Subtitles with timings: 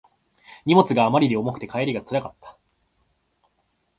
[0.65, 2.57] 荷物があまりに重くて帰りがつらかった